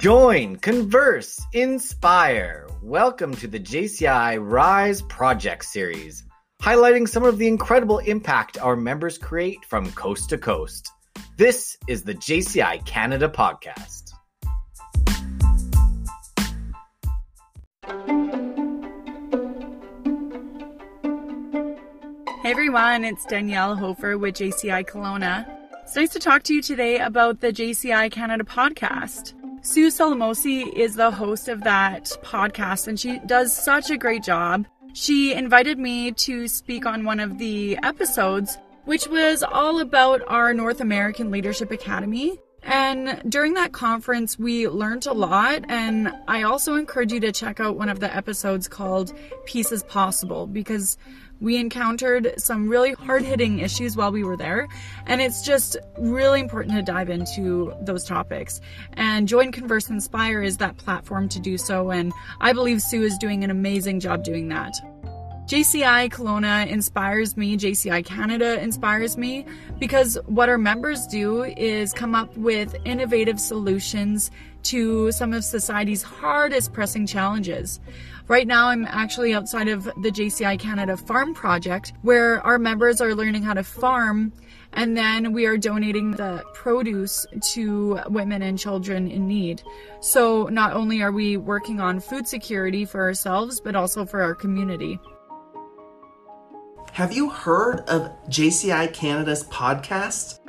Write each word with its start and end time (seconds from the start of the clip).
Join, 0.00 0.56
converse, 0.56 1.38
inspire. 1.52 2.66
Welcome 2.80 3.34
to 3.34 3.46
the 3.46 3.60
JCI 3.60 4.38
Rise 4.40 5.02
Project 5.02 5.62
Series, 5.66 6.24
highlighting 6.62 7.06
some 7.06 7.22
of 7.22 7.36
the 7.36 7.46
incredible 7.46 7.98
impact 7.98 8.56
our 8.56 8.76
members 8.76 9.18
create 9.18 9.62
from 9.66 9.92
coast 9.92 10.30
to 10.30 10.38
coast. 10.38 10.90
This 11.36 11.76
is 11.86 12.02
the 12.02 12.14
JCI 12.14 12.86
Canada 12.86 13.28
podcast. 13.28 14.12
Hey 22.42 22.50
everyone, 22.50 23.04
it's 23.04 23.26
Danielle 23.26 23.76
Hofer 23.76 24.16
with 24.16 24.36
JCI 24.36 24.88
Kelowna. 24.88 25.46
It's 25.82 25.94
nice 25.94 26.08
to 26.14 26.18
talk 26.18 26.44
to 26.44 26.54
you 26.54 26.62
today 26.62 27.00
about 27.00 27.40
the 27.40 27.52
JCI 27.52 28.10
Canada 28.10 28.44
podcast. 28.44 29.34
Sue 29.62 29.88
Salamosi 29.88 30.72
is 30.72 30.94
the 30.94 31.10
host 31.10 31.48
of 31.48 31.64
that 31.64 32.04
podcast 32.22 32.88
and 32.88 32.98
she 32.98 33.18
does 33.26 33.52
such 33.52 33.90
a 33.90 33.98
great 33.98 34.22
job. 34.22 34.66
She 34.94 35.34
invited 35.34 35.78
me 35.78 36.12
to 36.12 36.48
speak 36.48 36.86
on 36.86 37.04
one 37.04 37.20
of 37.20 37.36
the 37.36 37.78
episodes, 37.82 38.56
which 38.86 39.06
was 39.06 39.42
all 39.42 39.80
about 39.80 40.22
our 40.28 40.54
North 40.54 40.80
American 40.80 41.30
Leadership 41.30 41.70
Academy. 41.70 42.38
And 42.62 43.22
during 43.28 43.52
that 43.54 43.72
conference, 43.72 44.38
we 44.38 44.66
learned 44.66 45.06
a 45.06 45.12
lot. 45.12 45.64
And 45.68 46.10
I 46.26 46.42
also 46.42 46.76
encourage 46.76 47.12
you 47.12 47.20
to 47.20 47.30
check 47.30 47.60
out 47.60 47.76
one 47.76 47.90
of 47.90 48.00
the 48.00 48.14
episodes 48.14 48.66
called 48.66 49.12
Peace 49.44 49.72
is 49.72 49.82
Possible 49.82 50.46
because 50.46 50.96
we 51.40 51.56
encountered 51.56 52.34
some 52.38 52.68
really 52.68 52.92
hard 52.92 53.22
hitting 53.22 53.58
issues 53.58 53.96
while 53.96 54.12
we 54.12 54.24
were 54.24 54.36
there, 54.36 54.68
and 55.06 55.20
it's 55.20 55.42
just 55.42 55.76
really 55.98 56.40
important 56.40 56.76
to 56.76 56.82
dive 56.82 57.10
into 57.10 57.74
those 57.80 58.04
topics. 58.04 58.60
And 58.92 59.26
Join 59.26 59.52
Converse 59.52 59.88
Inspire 59.88 60.42
is 60.42 60.58
that 60.58 60.76
platform 60.76 61.28
to 61.30 61.40
do 61.40 61.58
so, 61.58 61.90
and 61.90 62.12
I 62.40 62.52
believe 62.52 62.82
Sue 62.82 63.02
is 63.02 63.16
doing 63.18 63.42
an 63.44 63.50
amazing 63.50 64.00
job 64.00 64.22
doing 64.22 64.48
that. 64.48 64.74
JCI 65.50 66.10
Kelowna 66.10 66.68
inspires 66.68 67.36
me, 67.36 67.56
JCI 67.56 68.04
Canada 68.04 68.62
inspires 68.62 69.18
me 69.18 69.44
because 69.80 70.16
what 70.26 70.48
our 70.48 70.58
members 70.58 71.08
do 71.08 71.42
is 71.42 71.92
come 71.92 72.14
up 72.14 72.36
with 72.36 72.76
innovative 72.84 73.40
solutions 73.40 74.30
to 74.62 75.10
some 75.10 75.32
of 75.32 75.42
society's 75.42 76.04
hardest 76.04 76.72
pressing 76.72 77.04
challenges. 77.04 77.80
Right 78.28 78.46
now, 78.46 78.68
I'm 78.68 78.84
actually 78.84 79.34
outside 79.34 79.66
of 79.66 79.86
the 79.86 80.12
JCI 80.12 80.56
Canada 80.60 80.96
Farm 80.96 81.34
Project 81.34 81.94
where 82.02 82.40
our 82.46 82.60
members 82.60 83.00
are 83.00 83.12
learning 83.16 83.42
how 83.42 83.54
to 83.54 83.64
farm 83.64 84.32
and 84.74 84.96
then 84.96 85.32
we 85.32 85.46
are 85.46 85.58
donating 85.58 86.12
the 86.12 86.44
produce 86.54 87.26
to 87.54 87.98
women 88.06 88.42
and 88.42 88.56
children 88.56 89.10
in 89.10 89.26
need. 89.26 89.64
So 89.98 90.44
not 90.44 90.74
only 90.74 91.02
are 91.02 91.10
we 91.10 91.36
working 91.36 91.80
on 91.80 91.98
food 91.98 92.28
security 92.28 92.84
for 92.84 93.00
ourselves, 93.00 93.60
but 93.60 93.74
also 93.74 94.06
for 94.06 94.22
our 94.22 94.36
community. 94.36 95.00
Have 96.92 97.12
you 97.12 97.30
heard 97.30 97.80
of 97.88 98.10
JCI 98.28 98.92
Canada's 98.92 99.44
podcast? 99.44 100.40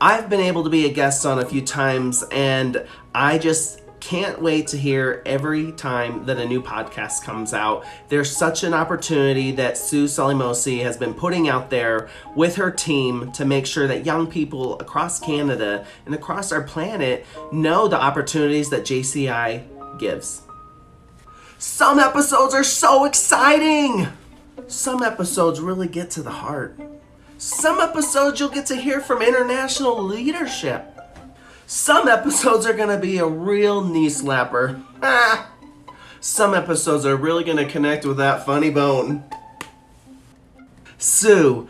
I've 0.00 0.30
been 0.30 0.40
able 0.40 0.64
to 0.64 0.70
be 0.70 0.86
a 0.86 0.92
guest 0.92 1.26
on 1.26 1.38
a 1.38 1.44
few 1.44 1.60
times 1.60 2.24
and 2.32 2.84
I 3.14 3.36
just 3.36 3.82
can't 4.00 4.40
wait 4.40 4.68
to 4.68 4.78
hear 4.78 5.22
every 5.26 5.70
time 5.72 6.24
that 6.24 6.38
a 6.38 6.46
new 6.46 6.62
podcast 6.62 7.24
comes 7.24 7.52
out. 7.52 7.84
There's 8.08 8.34
such 8.34 8.64
an 8.64 8.72
opportunity 8.72 9.52
that 9.52 9.76
Sue 9.76 10.06
Salimosi 10.06 10.82
has 10.82 10.96
been 10.96 11.12
putting 11.12 11.50
out 11.50 11.68
there 11.68 12.08
with 12.34 12.56
her 12.56 12.70
team 12.70 13.30
to 13.32 13.44
make 13.44 13.66
sure 13.66 13.86
that 13.86 14.06
young 14.06 14.26
people 14.26 14.78
across 14.80 15.20
Canada 15.20 15.86
and 16.06 16.14
across 16.14 16.52
our 16.52 16.62
planet 16.62 17.26
know 17.52 17.86
the 17.86 18.00
opportunities 18.00 18.70
that 18.70 18.84
JCI 18.84 19.98
gives. 19.98 20.42
Some 21.58 21.98
episodes 22.00 22.54
are 22.54 22.64
so 22.64 23.04
exciting! 23.04 24.08
Some 24.72 25.02
episodes 25.02 25.60
really 25.60 25.86
get 25.86 26.10
to 26.12 26.22
the 26.22 26.30
heart. 26.30 26.80
Some 27.36 27.78
episodes 27.78 28.40
you'll 28.40 28.48
get 28.48 28.64
to 28.66 28.74
hear 28.74 29.02
from 29.02 29.20
international 29.20 30.02
leadership. 30.02 30.98
Some 31.66 32.08
episodes 32.08 32.64
are 32.64 32.72
gonna 32.72 32.96
be 32.96 33.18
a 33.18 33.26
real 33.26 33.84
knee 33.84 34.08
slapper. 34.08 34.82
Ah. 35.02 35.50
Some 36.20 36.54
episodes 36.54 37.04
are 37.04 37.16
really 37.16 37.44
gonna 37.44 37.68
connect 37.68 38.06
with 38.06 38.16
that 38.16 38.46
funny 38.46 38.70
bone. 38.70 39.24
Sue, 40.96 41.68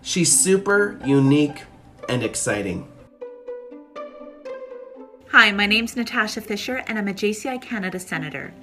she's 0.00 0.32
super 0.32 0.98
unique 1.04 1.64
and 2.08 2.22
exciting. 2.22 2.88
Hi, 5.30 5.52
my 5.52 5.66
name's 5.66 5.94
Natasha 5.94 6.40
Fisher, 6.40 6.82
and 6.86 6.98
I'm 6.98 7.08
a 7.08 7.12
JCI 7.12 7.60
Canada 7.60 8.00
Senator. 8.00 8.54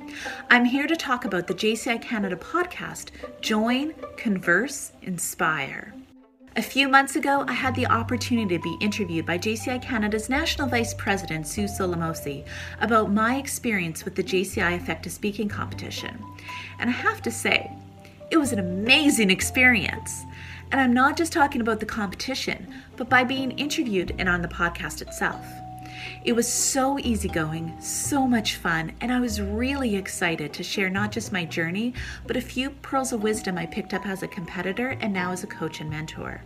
I'm 0.50 0.66
here 0.66 0.88
to 0.88 0.96
talk 0.96 1.24
about 1.24 1.46
the 1.46 1.54
JCI 1.54 2.02
Canada 2.02 2.36
podcast 2.36 3.10
Join, 3.40 3.94
Converse, 4.18 4.92
Inspire. 5.04 5.94
A 6.56 6.64
few 6.64 6.90
months 6.90 7.18
ago, 7.18 7.46
I 7.48 7.54
had 7.54 7.76
the 7.76 7.86
opportunity 7.86 8.58
to 8.58 8.64
be 8.64 8.78
interviewed 8.82 9.28
by 9.28 9.38
JCI 9.38 9.80
Canada's 9.84 10.28
National 10.28 10.68
Vice 10.68 10.96
President, 10.96 11.46
Sue 11.46 11.66
Solomosi, 11.66 12.44
about 12.82 13.12
my 13.12 13.36
experience 13.36 14.04
with 14.04 14.16
the 14.16 14.24
JCI 14.24 14.76
Effective 14.76 15.12
Speaking 15.12 15.48
Competition. 15.48 16.18
And 16.80 16.90
I 16.90 16.94
have 16.94 17.22
to 17.22 17.32
say, 17.32 17.72
it 18.32 18.38
was 18.38 18.54
an 18.54 18.60
amazing 18.60 19.30
experience. 19.30 20.24
And 20.72 20.82
I'm 20.82 20.94
not 20.94 21.16
just 21.16 21.32
talking 21.32 21.62
about 21.62 21.80
the 21.80 21.86
competition, 21.86 22.74
but 22.98 23.08
by 23.08 23.24
being 23.24 23.52
interviewed 23.52 24.16
and 24.18 24.28
on 24.28 24.42
the 24.42 24.48
podcast 24.48 25.04
itself. 25.04 25.46
It 26.24 26.34
was 26.34 26.48
so 26.48 26.98
easygoing, 27.00 27.80
so 27.80 28.28
much 28.28 28.56
fun, 28.56 28.94
and 29.02 29.12
I 29.12 29.20
was 29.20 29.42
really 29.42 29.96
excited 29.96 30.54
to 30.54 30.64
share 30.64 30.90
not 30.90 31.12
just 31.12 31.32
my 31.32 31.46
journey, 31.46 31.94
but 32.28 32.38
a 32.38 32.42
few 32.42 32.70
pearls 32.70 33.14
of 33.14 33.24
wisdom 33.24 33.58
I 33.58 33.66
picked 33.66 33.94
up 33.94 34.06
as 34.06 34.24
a 34.24 34.28
competitor 34.28 34.98
and 35.02 35.14
now 35.14 35.32
as 35.32 35.44
a 35.44 35.48
coach 35.48 35.82
and 35.82 35.90
mentor. 35.90 36.42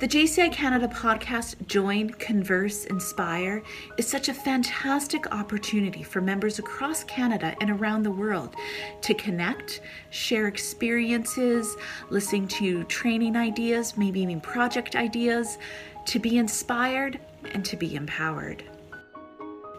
The 0.00 0.08
JCI 0.08 0.50
Canada 0.52 0.88
podcast, 0.88 1.66
Join, 1.68 2.10
Converse, 2.10 2.84
Inspire, 2.86 3.62
is 3.96 4.08
such 4.08 4.28
a 4.28 4.34
fantastic 4.34 5.32
opportunity 5.32 6.02
for 6.02 6.20
members 6.20 6.58
across 6.58 7.04
Canada 7.04 7.54
and 7.60 7.70
around 7.70 8.02
the 8.02 8.10
world 8.10 8.56
to 9.02 9.14
connect, 9.14 9.82
share 10.10 10.48
experiences, 10.48 11.76
listen 12.10 12.48
to 12.48 12.82
training 12.84 13.36
ideas, 13.36 13.96
maybe 13.96 14.20
even 14.20 14.40
project 14.40 14.96
ideas, 14.96 15.58
to 16.06 16.18
be 16.18 16.38
inspired 16.38 17.20
and 17.52 17.64
to 17.64 17.76
be 17.76 17.94
empowered. 17.94 18.62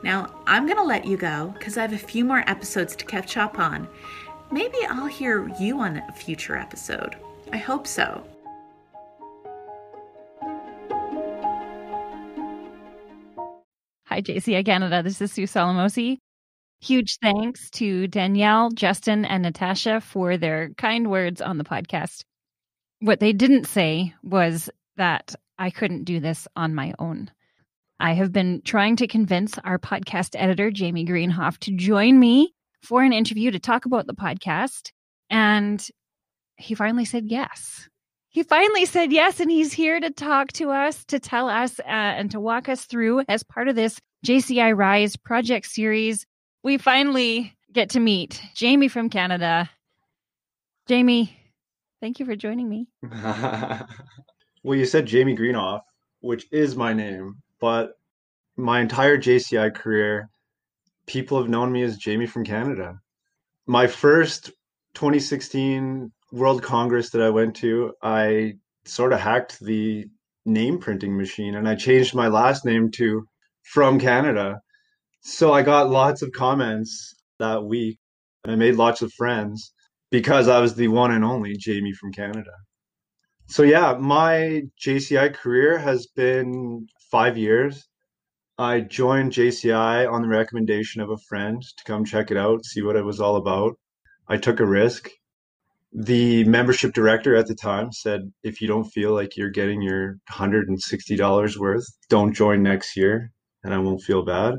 Now, 0.04 0.42
I'm 0.46 0.66
going 0.66 0.78
to 0.78 0.84
let 0.84 1.06
you 1.06 1.18
go 1.18 1.54
because 1.58 1.78
I 1.78 1.82
have 1.82 1.94
a 1.94 1.98
few 1.98 2.26
more 2.26 2.44
episodes 2.48 2.96
to 2.98 3.06
catch 3.06 3.38
up 3.38 3.58
on. 3.58 3.88
Maybe 4.52 4.78
I'll 4.90 5.08
hear 5.08 5.50
you 5.60 5.80
on 5.80 5.98
a 5.98 6.12
future 6.12 6.56
episode. 6.56 7.16
I 7.52 7.58
hope 7.58 7.88
so. 7.88 8.24
Hi, 14.08 14.22
JCI 14.22 14.64
Canada. 14.64 14.98
Uh, 14.98 15.02
this 15.02 15.20
is 15.20 15.32
Sue 15.32 15.44
Salamosi. 15.44 16.20
Huge 16.80 17.18
thanks 17.22 17.70
to 17.72 18.08
Danielle, 18.08 18.70
Justin, 18.70 19.26
and 19.26 19.44
Natasha 19.44 20.00
for 20.00 20.38
their 20.38 20.70
kind 20.78 21.10
words 21.10 21.42
on 21.42 21.58
the 21.58 21.64
podcast. 21.64 22.24
What 23.00 23.20
they 23.20 23.34
didn't 23.34 23.66
say 23.66 24.14
was 24.24 24.70
that 24.98 25.36
I 25.58 25.70
couldn't 25.70 26.04
do 26.04 26.20
this 26.20 26.48
on 26.56 26.76
my 26.76 26.94
own. 27.00 27.32
I 28.00 28.14
have 28.14 28.32
been 28.32 28.62
trying 28.64 28.98
to 28.98 29.08
convince 29.08 29.58
our 29.60 29.80
podcast 29.80 30.36
editor, 30.36 30.70
Jamie 30.70 31.06
Greenhoff, 31.06 31.58
to 31.60 31.72
join 31.72 32.20
me 32.20 32.54
for 32.82 33.04
an 33.04 33.14
interview 33.14 33.52
to 33.52 33.60
talk 33.60 33.86
about 33.86 34.06
the 34.06 34.14
podcast. 34.14 34.92
And 35.30 35.86
he 36.58 36.76
finally 36.76 37.06
said 37.06 37.26
yes. 37.28 37.88
He 38.30 38.44
finally 38.44 38.86
said 38.86 39.14
yes, 39.14 39.40
and 39.40 39.50
he's 39.50 39.72
here 39.72 39.98
to 39.98 40.10
talk 40.10 40.52
to 40.54 40.70
us, 40.70 41.06
to 41.06 41.20
tell 41.20 41.48
us, 41.48 41.80
uh, 41.80 41.84
and 41.88 42.30
to 42.32 42.40
walk 42.40 42.68
us 42.68 42.84
through 42.84 43.24
as 43.30 43.44
part 43.44 43.70
of 43.70 43.76
this 43.76 43.98
JCI 44.26 44.76
Rise 44.76 45.16
project 45.16 45.68
series. 45.68 46.26
We 46.62 46.78
finally 46.78 47.56
get 47.72 47.92
to 47.92 48.02
meet 48.02 48.42
Jamie 48.54 48.90
from 48.90 49.10
Canada. 49.10 49.70
Jamie, 50.88 51.36
thank 52.02 52.20
you 52.20 52.26
for 52.26 52.36
joining 52.36 52.68
me. 52.68 52.88
well, 54.64 54.78
you 54.78 54.86
said 54.86 55.06
Jamie 55.06 55.38
Greenhoff, 55.38 55.82
which 56.20 56.46
is 56.52 56.76
my 56.76 56.92
name 56.92 57.42
but 57.66 57.94
my 58.58 58.80
entire 58.80 59.18
JCI 59.18 59.74
career, 59.74 60.30
people 61.08 61.40
have 61.40 61.50
known 61.50 61.72
me 61.72 61.82
as 61.82 61.98
Jamie 61.98 62.28
from 62.28 62.46
Canada. 62.46 63.00
My 63.66 63.88
first 63.88 64.52
2016 64.94 66.12
World 66.32 66.62
Congress 66.62 67.10
that 67.10 67.24
I 67.24 67.32
went 67.32 67.56
to, 67.56 67.92
I 68.04 68.54
sort 68.86 69.14
of 69.14 69.20
hacked 69.20 69.60
the 69.62 70.06
name 70.46 70.78
printing 70.78 71.18
machine 71.18 71.56
and 71.56 71.68
I 71.68 71.74
changed 71.74 72.14
my 72.14 72.28
last 72.28 72.66
name 72.66 72.92
to 72.98 73.26
from 73.64 74.00
Canada. 74.00 74.60
So 75.22 75.52
I 75.52 75.64
got 75.64 75.90
lots 75.90 76.22
of 76.22 76.32
comments 76.34 77.16
that 77.40 77.64
week 77.64 77.98
and 78.44 78.54
I 78.54 78.58
made 78.58 78.76
lots 78.76 79.02
of 79.02 79.12
friends 79.14 79.74
because 80.12 80.48
I 80.48 80.60
was 80.60 80.76
the 80.76 80.90
one 80.90 81.12
and 81.12 81.26
only 81.26 81.58
Jamie 81.58 81.94
from 81.94 82.12
Canada. 82.12 82.52
So 83.48 83.64
yeah, 83.64 83.96
my 84.00 84.62
JCI 84.86 85.34
career 85.34 85.80
has 85.80 86.06
been 86.16 86.88
five 87.16 87.38
years. 87.38 87.88
I 88.58 88.82
joined 88.82 89.32
JCI 89.32 90.12
on 90.12 90.22
the 90.22 90.28
recommendation 90.28 91.02
of 91.02 91.10
a 91.10 91.18
friend 91.30 91.62
to 91.62 91.84
come 91.86 92.04
check 92.04 92.30
it 92.30 92.36
out, 92.36 92.66
see 92.66 92.82
what 92.82 92.98
it 92.98 93.06
was 93.06 93.22
all 93.22 93.38
about. 93.38 93.78
I 94.28 94.36
took 94.36 94.60
a 94.60 94.66
risk. 94.66 95.10
The 95.94 96.44
membership 96.44 96.94
director 96.94 97.38
at 97.38 97.48
the 97.48 97.56
time 97.56 97.94
said, 97.94 98.34
if 98.44 98.60
you 98.60 98.68
don't 98.68 98.92
feel 98.92 99.14
like 99.14 99.38
you're 99.38 99.50
getting 99.50 99.82
your 99.82 100.18
$160 100.30 101.58
worth, 101.58 101.86
don't 102.10 102.34
join 102.34 102.62
next 102.62 102.98
year 102.98 103.32
and 103.64 103.74
I 103.74 103.78
won't 103.78 104.02
feel 104.02 104.26
bad. 104.26 104.56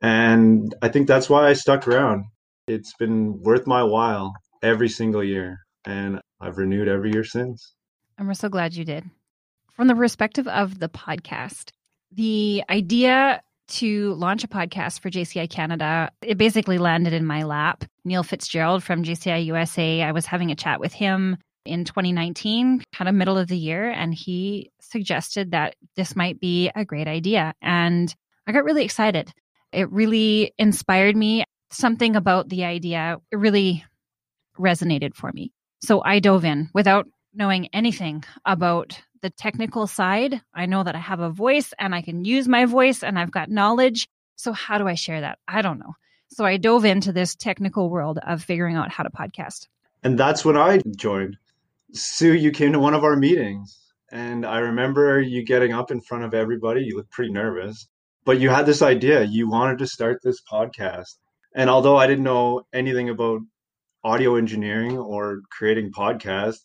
And 0.00 0.74
I 0.82 0.88
think 0.88 1.06
that's 1.06 1.30
why 1.30 1.46
I 1.46 1.52
stuck 1.52 1.86
around. 1.86 2.24
It's 2.66 2.94
been 2.98 3.40
worth 3.40 3.68
my 3.68 3.84
while 3.84 4.32
every 4.64 4.88
single 4.88 5.22
year, 5.22 5.58
and 5.84 6.20
I've 6.40 6.58
renewed 6.58 6.88
every 6.88 7.12
year 7.12 7.24
since. 7.24 7.72
And 8.18 8.26
we're 8.26 8.34
so 8.34 8.48
glad 8.48 8.74
you 8.74 8.84
did. 8.84 9.04
From 9.70 9.86
the 9.86 9.94
perspective 9.94 10.48
of 10.48 10.80
the 10.80 10.88
podcast, 10.88 11.70
the 12.12 12.64
idea 12.68 13.42
to 13.68 14.14
launch 14.14 14.42
a 14.42 14.48
podcast 14.48 15.00
for 15.00 15.10
JCI 15.10 15.48
Canada, 15.48 16.10
it 16.22 16.36
basically 16.36 16.78
landed 16.78 17.12
in 17.12 17.24
my 17.24 17.44
lap. 17.44 17.84
Neil 18.04 18.22
Fitzgerald 18.22 18.82
from 18.82 19.04
JCI 19.04 19.44
USA, 19.46 20.02
I 20.02 20.12
was 20.12 20.26
having 20.26 20.50
a 20.50 20.56
chat 20.56 20.80
with 20.80 20.92
him 20.92 21.36
in 21.64 21.84
2019, 21.84 22.82
kind 22.92 23.08
of 23.08 23.14
middle 23.14 23.38
of 23.38 23.48
the 23.48 23.56
year, 23.56 23.90
and 23.90 24.14
he 24.14 24.70
suggested 24.80 25.52
that 25.52 25.76
this 25.94 26.16
might 26.16 26.40
be 26.40 26.70
a 26.74 26.84
great 26.84 27.06
idea. 27.06 27.54
And 27.62 28.14
I 28.46 28.52
got 28.52 28.64
really 28.64 28.84
excited. 28.84 29.32
It 29.72 29.90
really 29.92 30.52
inspired 30.58 31.16
me. 31.16 31.44
Something 31.70 32.16
about 32.16 32.48
the 32.48 32.64
idea, 32.64 33.18
it 33.30 33.36
really 33.36 33.84
resonated 34.58 35.14
for 35.14 35.30
me. 35.32 35.52
So 35.82 36.02
I 36.04 36.18
dove 36.18 36.44
in 36.44 36.68
without 36.74 37.06
knowing 37.32 37.68
anything 37.72 38.24
about 38.44 39.00
the 39.22 39.30
technical 39.30 39.86
side. 39.86 40.40
I 40.54 40.66
know 40.66 40.82
that 40.82 40.94
I 40.94 40.98
have 40.98 41.20
a 41.20 41.30
voice 41.30 41.72
and 41.78 41.94
I 41.94 42.02
can 42.02 42.24
use 42.24 42.48
my 42.48 42.64
voice 42.64 43.02
and 43.02 43.18
I've 43.18 43.30
got 43.30 43.50
knowledge. 43.50 44.08
So 44.36 44.52
how 44.52 44.78
do 44.78 44.88
I 44.88 44.94
share 44.94 45.20
that? 45.20 45.38
I 45.46 45.62
don't 45.62 45.78
know. 45.78 45.94
So 46.28 46.44
I 46.44 46.56
dove 46.56 46.84
into 46.84 47.12
this 47.12 47.34
technical 47.34 47.90
world 47.90 48.18
of 48.26 48.42
figuring 48.42 48.76
out 48.76 48.90
how 48.90 49.02
to 49.02 49.10
podcast. 49.10 49.66
And 50.02 50.18
that's 50.18 50.44
when 50.44 50.56
I 50.56 50.80
joined. 50.96 51.36
Sue, 51.92 52.34
you 52.34 52.50
came 52.50 52.72
to 52.72 52.78
one 52.78 52.94
of 52.94 53.04
our 53.04 53.16
meetings 53.16 53.78
and 54.12 54.46
I 54.46 54.58
remember 54.58 55.20
you 55.20 55.44
getting 55.44 55.72
up 55.72 55.90
in 55.90 56.00
front 56.00 56.24
of 56.24 56.34
everybody. 56.34 56.82
You 56.82 56.96
looked 56.96 57.10
pretty 57.10 57.32
nervous, 57.32 57.88
but 58.24 58.40
you 58.40 58.48
had 58.48 58.66
this 58.66 58.82
idea. 58.82 59.24
You 59.24 59.48
wanted 59.48 59.78
to 59.78 59.86
start 59.86 60.20
this 60.22 60.40
podcast. 60.50 61.16
And 61.54 61.68
although 61.68 61.96
I 61.96 62.06
didn't 62.06 62.24
know 62.24 62.62
anything 62.72 63.10
about 63.10 63.40
audio 64.04 64.36
engineering 64.36 64.96
or 64.96 65.42
creating 65.50 65.92
podcasts, 65.92 66.60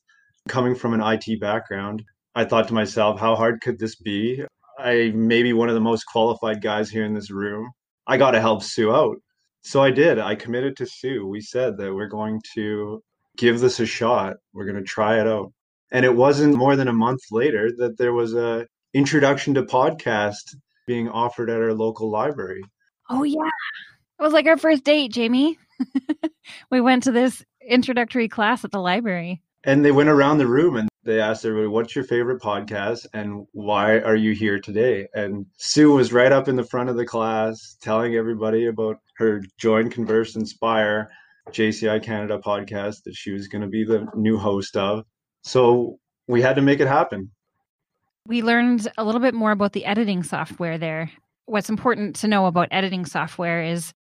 coming 0.48 0.76
from 0.76 0.94
an 0.94 1.02
IT 1.02 1.40
background, 1.40 2.04
I 2.36 2.46
thought 2.46 2.68
to 2.68 2.74
myself, 2.74 3.20
how 3.20 3.36
hard 3.36 3.62
could 3.62 3.80
this 3.80 3.96
be? 3.96 4.44
I 4.78 5.12
may 5.16 5.42
be 5.42 5.54
one 5.54 5.70
of 5.70 5.76
the 5.76 5.82
most 5.82 6.04
qualified 6.04 6.62
guys 6.62 6.90
here 6.90 7.06
in 7.06 7.14
this 7.14 7.32
room. 7.32 7.72
I 8.08 8.18
got 8.18 8.32
to 8.32 8.42
help 8.42 8.62
Sue 8.62 8.94
out. 8.94 9.18
So 9.64 9.82
I 9.82 9.90
did. 9.90 10.20
I 10.20 10.36
committed 10.36 10.76
to 10.78 10.86
Sue. 10.86 11.26
We 11.26 11.42
said 11.42 11.78
that 11.78 11.94
we're 11.94 12.10
going 12.10 12.42
to 12.54 13.02
give 13.38 13.62
this 13.62 13.80
a 13.80 13.86
shot. 13.86 14.36
We're 14.54 14.66
going 14.66 14.76
to 14.76 14.84
try 14.84 15.20
it 15.20 15.28
out. 15.28 15.54
And 15.92 16.04
it 16.04 16.16
wasn't 16.16 16.58
more 16.58 16.76
than 16.76 16.88
a 16.88 16.94
month 16.94 17.22
later 17.32 17.72
that 17.78 17.98
there 17.98 18.14
was 18.14 18.34
a 18.34 18.68
introduction 18.94 19.54
to 19.54 19.64
podcast 19.64 20.56
being 20.88 21.10
offered 21.10 21.50
at 21.50 21.62
our 21.62 21.74
local 21.74 22.12
library. 22.12 22.62
Oh 23.10 23.24
yeah. 23.24 23.50
It 24.20 24.24
was 24.24 24.34
like 24.34 24.46
our 24.46 24.58
first 24.58 24.84
date, 24.84 25.12
Jamie. 25.12 25.58
we 26.72 26.82
went 26.82 27.04
to 27.04 27.12
this 27.12 27.44
introductory 27.68 28.28
class 28.28 28.64
at 28.64 28.72
the 28.72 28.80
library. 28.80 29.42
And 29.64 29.84
they 29.84 29.92
went 29.92 30.10
around 30.10 30.38
the 30.38 30.48
room 30.48 30.76
and 30.76 30.90
they 31.06 31.22
asked 31.22 31.46
everybody, 31.46 31.68
What's 31.68 31.96
your 31.96 32.04
favorite 32.04 32.42
podcast 32.42 33.06
and 33.14 33.46
why 33.52 34.00
are 34.00 34.16
you 34.16 34.34
here 34.34 34.60
today? 34.60 35.08
And 35.14 35.46
Sue 35.58 35.92
was 35.92 36.12
right 36.12 36.32
up 36.32 36.48
in 36.48 36.56
the 36.56 36.64
front 36.64 36.90
of 36.90 36.98
the 36.98 37.06
class 37.06 37.78
telling 37.80 38.16
everybody 38.16 38.66
about 38.66 38.98
her 39.18 39.44
Join, 39.58 39.90
Converse, 39.90 40.36
Inspire 40.36 41.12
JCI 41.52 42.04
Canada 42.04 42.40
podcast 42.44 43.04
that 43.04 43.16
she 43.16 43.32
was 43.32 43.48
going 43.48 43.62
to 43.62 43.68
be 43.68 43.86
the 43.86 44.08
new 44.16 44.38
host 44.38 44.76
of. 44.76 45.06
So 45.44 46.00
we 46.28 46.42
had 46.42 46.56
to 46.56 46.62
make 46.64 46.80
it 46.80 46.88
happen. 46.88 47.30
We 48.28 48.42
learned 48.42 48.88
a 48.98 49.04
little 49.04 49.22
bit 49.22 49.36
more 49.36 49.52
about 49.52 49.74
the 49.74 49.86
editing 49.86 50.24
software 50.24 50.80
there. 50.80 51.12
What's 51.46 51.70
important 51.70 52.16
to 52.18 52.28
know 52.28 52.48
about 52.48 52.70
editing 52.72 53.06
software 53.06 53.64
is 53.64 53.94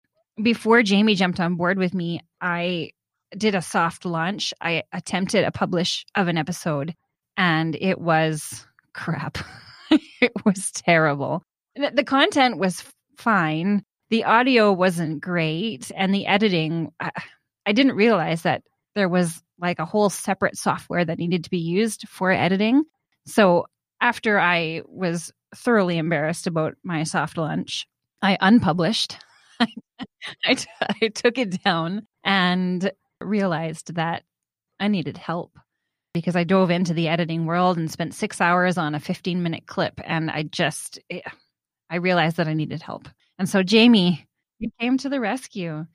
before 0.40 0.84
Jamie 0.84 1.16
jumped 1.16 1.40
on 1.40 1.56
board 1.56 1.78
with 1.78 1.92
me, 1.94 2.20
I 2.40 2.92
did 3.36 3.54
a 3.54 3.62
soft 3.62 4.04
launch. 4.04 4.52
I 4.60 4.84
attempted 4.92 5.44
a 5.44 5.52
publish 5.52 6.04
of 6.14 6.28
an 6.28 6.36
episode 6.36 6.94
and 7.36 7.76
it 7.80 8.00
was 8.00 8.66
crap. 8.92 9.38
it 10.20 10.32
was 10.44 10.70
terrible. 10.70 11.42
The 11.74 12.04
content 12.04 12.58
was 12.58 12.84
fine. 13.16 13.84
The 14.10 14.24
audio 14.24 14.72
wasn't 14.72 15.20
great. 15.20 15.90
And 15.94 16.14
the 16.14 16.26
editing, 16.26 16.92
I, 17.00 17.10
I 17.64 17.72
didn't 17.72 17.96
realize 17.96 18.42
that 18.42 18.62
there 18.94 19.08
was 19.08 19.42
like 19.58 19.78
a 19.78 19.86
whole 19.86 20.10
separate 20.10 20.56
software 20.56 21.04
that 21.04 21.18
needed 21.18 21.44
to 21.44 21.50
be 21.50 21.58
used 21.58 22.08
for 22.08 22.30
editing. 22.30 22.84
So 23.26 23.66
after 24.00 24.38
I 24.38 24.82
was 24.86 25.32
thoroughly 25.54 25.96
embarrassed 25.96 26.46
about 26.46 26.74
my 26.82 27.04
soft 27.04 27.38
launch, 27.38 27.86
I 28.20 28.36
unpublished. 28.40 29.18
I, 30.44 31.08
took 31.14 31.38
it 31.38 31.62
down 31.62 32.06
and 32.24 32.90
realized 33.26 33.94
that 33.94 34.24
I 34.80 34.88
needed 34.88 35.18
help 35.18 35.58
because 36.14 36.36
I 36.36 36.44
dove 36.44 36.70
into 36.70 36.94
the 36.94 37.08
editing 37.08 37.46
world 37.46 37.78
and 37.78 37.90
spent 37.90 38.14
six 38.14 38.40
hours 38.40 38.76
on 38.76 38.94
a 38.94 39.00
15 39.00 39.42
minute 39.42 39.66
clip. 39.66 40.00
And 40.04 40.30
I 40.30 40.42
just, 40.44 40.98
eh, 41.10 41.20
I 41.90 41.96
realized 41.96 42.36
that 42.36 42.48
I 42.48 42.54
needed 42.54 42.82
help. 42.82 43.08
And 43.38 43.48
so, 43.48 43.62
Jamie, 43.62 44.26
came 44.80 44.98
to 44.98 45.08
the 45.08 45.20
rescue. 45.20 45.86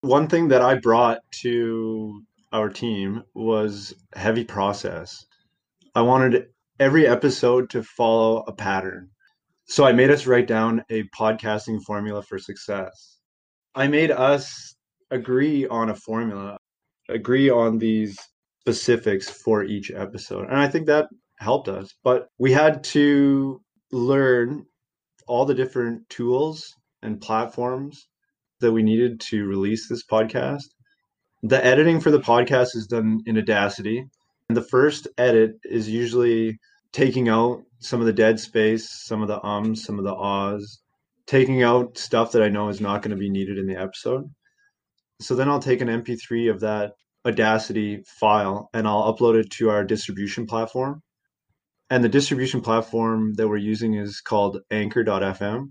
One 0.00 0.28
thing 0.28 0.48
that 0.48 0.62
I 0.62 0.76
brought 0.76 1.20
to 1.42 2.22
our 2.52 2.68
team 2.68 3.22
was 3.34 3.94
heavy 4.14 4.44
process. 4.44 5.26
I 5.94 6.02
wanted 6.02 6.46
every 6.78 7.06
episode 7.06 7.70
to 7.70 7.82
follow 7.82 8.44
a 8.46 8.52
pattern. 8.52 9.10
So 9.66 9.84
I 9.84 9.92
made 9.92 10.10
us 10.10 10.26
write 10.26 10.46
down 10.46 10.84
a 10.90 11.04
podcasting 11.04 11.82
formula 11.82 12.22
for 12.22 12.38
success. 12.38 13.18
I 13.74 13.88
made 13.88 14.10
us 14.10 14.75
agree 15.10 15.66
on 15.66 15.90
a 15.90 15.94
formula, 15.94 16.56
agree 17.08 17.50
on 17.50 17.78
these 17.78 18.18
specifics 18.60 19.28
for 19.28 19.64
each 19.64 19.90
episode. 19.90 20.48
And 20.48 20.56
I 20.56 20.68
think 20.68 20.86
that 20.86 21.06
helped 21.38 21.68
us. 21.68 21.92
But 22.02 22.28
we 22.38 22.52
had 22.52 22.82
to 22.84 23.60
learn 23.92 24.64
all 25.28 25.44
the 25.44 25.54
different 25.54 26.08
tools 26.08 26.74
and 27.02 27.20
platforms 27.20 28.08
that 28.60 28.72
we 28.72 28.82
needed 28.82 29.20
to 29.20 29.46
release 29.46 29.88
this 29.88 30.04
podcast. 30.04 30.64
The 31.42 31.64
editing 31.64 32.00
for 32.00 32.10
the 32.10 32.20
podcast 32.20 32.74
is 32.74 32.86
done 32.86 33.20
in 33.26 33.38
Audacity. 33.38 34.04
And 34.48 34.56
the 34.56 34.62
first 34.62 35.06
edit 35.18 35.52
is 35.64 35.88
usually 35.88 36.58
taking 36.92 37.28
out 37.28 37.62
some 37.80 38.00
of 38.00 38.06
the 38.06 38.12
dead 38.12 38.40
space, 38.40 38.88
some 39.04 39.22
of 39.22 39.28
the 39.28 39.44
ums, 39.44 39.84
some 39.84 39.98
of 39.98 40.04
the 40.04 40.14
ahs, 40.14 40.80
taking 41.26 41.62
out 41.62 41.98
stuff 41.98 42.32
that 42.32 42.42
I 42.42 42.48
know 42.48 42.68
is 42.68 42.80
not 42.80 43.02
going 43.02 43.10
to 43.10 43.16
be 43.16 43.28
needed 43.28 43.58
in 43.58 43.66
the 43.66 43.76
episode. 43.76 44.30
So 45.20 45.34
then 45.34 45.48
I'll 45.48 45.60
take 45.60 45.80
an 45.80 45.88
MP3 45.88 46.50
of 46.50 46.60
that 46.60 46.92
Audacity 47.26 48.04
file 48.06 48.70
and 48.72 48.86
I'll 48.86 49.12
upload 49.12 49.34
it 49.34 49.50
to 49.52 49.70
our 49.70 49.82
distribution 49.82 50.46
platform. 50.46 51.02
And 51.90 52.04
the 52.04 52.08
distribution 52.08 52.60
platform 52.60 53.34
that 53.34 53.48
we're 53.48 53.56
using 53.56 53.94
is 53.94 54.20
called 54.20 54.60
anchor.fm. 54.70 55.70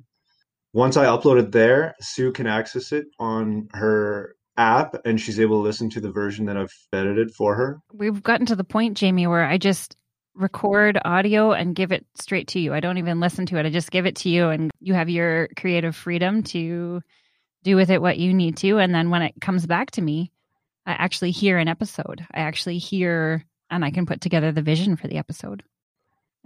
Once 0.73 0.97
I 0.97 1.05
upload 1.05 1.39
it 1.39 1.53
there, 1.53 1.95
Sue 2.01 2.33
can 2.33 2.47
access 2.47 2.91
it 2.91 3.05
on 3.19 3.69
her 3.73 4.35
app 4.57 4.95
and 5.05 5.19
she's 5.19 5.39
able 5.39 5.59
to 5.59 5.63
listen 5.63 5.89
to 5.91 6.01
the 6.01 6.11
version 6.11 6.45
that 6.45 6.57
I've 6.57 6.73
edited 6.91 7.33
for 7.33 7.55
her. 7.55 7.79
We've 7.93 8.21
gotten 8.21 8.45
to 8.47 8.55
the 8.55 8.63
point, 8.63 8.97
Jamie, 8.97 9.27
where 9.27 9.45
I 9.45 9.57
just 9.57 9.95
record 10.33 10.99
audio 11.05 11.53
and 11.53 11.75
give 11.75 11.93
it 11.93 12.05
straight 12.15 12.49
to 12.49 12.59
you. 12.59 12.73
I 12.73 12.81
don't 12.81 12.97
even 12.97 13.21
listen 13.21 13.45
to 13.47 13.57
it. 13.57 13.65
I 13.65 13.69
just 13.69 13.91
give 13.91 14.05
it 14.05 14.17
to 14.17 14.29
you 14.29 14.49
and 14.49 14.71
you 14.81 14.93
have 14.93 15.09
your 15.09 15.47
creative 15.55 15.95
freedom 15.95 16.43
to 16.43 17.01
do 17.65 17.75
with 17.75 17.89
it 17.89 18.01
what 18.01 18.17
you 18.17 18.33
need 18.33 18.55
to. 18.57 18.77
And 18.77 18.95
then 18.95 19.09
when 19.09 19.23
it 19.23 19.33
comes 19.41 19.65
back 19.65 19.91
to 19.91 20.01
me, 20.01 20.31
I 20.85 20.91
actually 20.91 21.31
hear 21.31 21.57
an 21.57 21.67
episode. 21.67 22.25
I 22.31 22.41
actually 22.41 22.77
hear 22.77 23.43
and 23.69 23.83
I 23.83 23.91
can 23.91 24.05
put 24.05 24.21
together 24.21 24.51
the 24.51 24.61
vision 24.61 24.95
for 24.95 25.07
the 25.07 25.17
episode. 25.17 25.63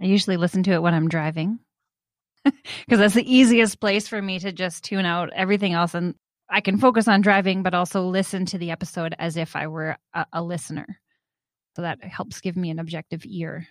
I 0.00 0.06
usually 0.06 0.38
listen 0.38 0.62
to 0.64 0.72
it 0.72 0.82
when 0.82 0.94
I'm 0.94 1.08
driving 1.08 1.58
because 2.44 2.98
that's 2.98 3.14
the 3.14 3.32
easiest 3.32 3.78
place 3.78 4.08
for 4.08 4.20
me 4.20 4.38
to 4.38 4.50
just 4.50 4.82
tune 4.82 5.04
out 5.04 5.30
everything 5.34 5.74
else 5.74 5.94
and 5.94 6.14
I 6.48 6.62
can 6.62 6.78
focus 6.78 7.06
on 7.06 7.20
driving, 7.20 7.62
but 7.62 7.74
also 7.74 8.02
listen 8.02 8.46
to 8.46 8.58
the 8.58 8.72
episode 8.72 9.14
as 9.18 9.36
if 9.36 9.54
I 9.54 9.68
were 9.68 9.96
a, 10.14 10.26
a 10.32 10.42
listener. 10.42 10.98
So 11.76 11.82
that 11.82 12.02
helps 12.02 12.40
give 12.40 12.56
me 12.56 12.70
an 12.70 12.80
objective 12.80 13.22
ear. 13.24 13.68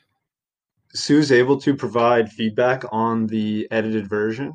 Sue's 0.93 1.31
able 1.31 1.59
to 1.61 1.75
provide 1.75 2.31
feedback 2.31 2.85
on 2.91 3.27
the 3.27 3.67
edited 3.69 4.07
version. 4.07 4.53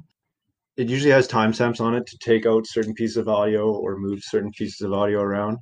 It 0.77 0.89
usually 0.89 1.13
has 1.13 1.29
timestamps 1.29 1.81
on 1.81 1.95
it 1.95 2.05
to 2.07 2.19
take 2.19 2.47
out 2.47 2.67
certain 2.67 2.95
pieces 2.95 3.17
of 3.17 3.29
audio 3.29 3.71
or 3.73 3.97
move 3.97 4.23
certain 4.23 4.51
pieces 4.51 4.81
of 4.81 4.93
audio 4.93 5.21
around. 5.21 5.59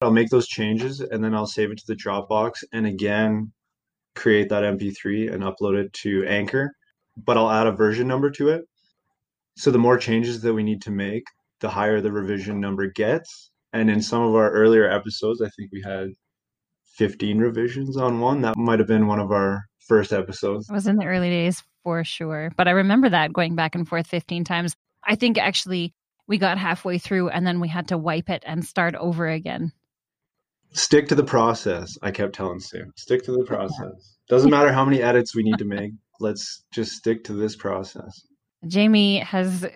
I'll 0.00 0.10
make 0.10 0.28
those 0.28 0.48
changes 0.48 1.00
and 1.00 1.22
then 1.22 1.34
I'll 1.34 1.46
save 1.46 1.70
it 1.70 1.78
to 1.78 1.84
the 1.86 1.94
Dropbox 1.94 2.64
and 2.72 2.86
again 2.86 3.52
create 4.16 4.48
that 4.48 4.64
MP3 4.64 5.32
and 5.32 5.44
upload 5.44 5.76
it 5.76 5.92
to 5.92 6.24
Anchor. 6.26 6.74
But 7.16 7.36
I'll 7.36 7.50
add 7.50 7.68
a 7.68 7.72
version 7.72 8.08
number 8.08 8.30
to 8.30 8.48
it. 8.48 8.64
So 9.56 9.70
the 9.70 9.78
more 9.78 9.98
changes 9.98 10.40
that 10.42 10.54
we 10.54 10.62
need 10.62 10.82
to 10.82 10.90
make, 10.90 11.24
the 11.60 11.68
higher 11.68 12.00
the 12.00 12.10
revision 12.10 12.60
number 12.60 12.86
gets. 12.88 13.50
And 13.72 13.88
in 13.88 14.02
some 14.02 14.22
of 14.22 14.34
our 14.34 14.50
earlier 14.50 14.90
episodes, 14.90 15.42
I 15.42 15.48
think 15.50 15.70
we 15.70 15.82
had 15.82 16.08
15 16.96 17.38
revisions 17.38 17.96
on 17.96 18.20
one. 18.20 18.40
That 18.40 18.56
might 18.56 18.80
have 18.80 18.88
been 18.88 19.06
one 19.06 19.20
of 19.20 19.30
our 19.30 19.62
first 19.90 20.12
episodes. 20.12 20.70
It 20.70 20.72
was 20.72 20.86
in 20.86 20.94
the 20.94 21.04
early 21.04 21.30
days 21.30 21.64
for 21.82 22.04
sure. 22.04 22.52
But 22.56 22.68
I 22.68 22.70
remember 22.70 23.08
that 23.08 23.32
going 23.32 23.56
back 23.56 23.74
and 23.74 23.88
forth 23.88 24.06
15 24.06 24.44
times. 24.44 24.76
I 25.02 25.16
think 25.16 25.36
actually 25.36 25.92
we 26.28 26.38
got 26.38 26.58
halfway 26.58 26.98
through 26.98 27.30
and 27.30 27.44
then 27.44 27.58
we 27.58 27.66
had 27.66 27.88
to 27.88 27.98
wipe 27.98 28.30
it 28.30 28.44
and 28.46 28.64
start 28.64 28.94
over 28.94 29.26
again. 29.26 29.72
Stick 30.70 31.08
to 31.08 31.16
the 31.16 31.24
process, 31.24 31.98
I 32.02 32.12
kept 32.12 32.36
telling 32.36 32.60
Sue. 32.60 32.84
Stick 32.94 33.24
to 33.24 33.32
the 33.32 33.42
process. 33.42 34.16
Doesn't 34.28 34.50
matter 34.50 34.72
how 34.72 34.84
many 34.84 35.02
edits 35.02 35.34
we 35.34 35.42
need 35.42 35.58
to 35.58 35.64
make. 35.64 35.90
Let's 36.20 36.62
just 36.70 36.92
stick 36.92 37.24
to 37.24 37.32
this 37.32 37.56
process. 37.56 38.24
Jamie 38.68 39.18
has 39.18 39.66